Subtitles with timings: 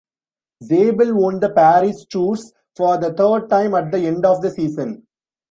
[0.63, 5.05] Zabel won the Paris-Tours for the third time at the end of the season.